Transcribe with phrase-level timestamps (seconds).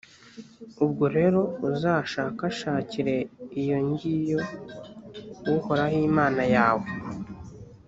[0.83, 3.15] ubwo rero uzashakashakire
[3.61, 4.39] iyo ngiyo
[5.55, 6.87] uhoraho imana yawe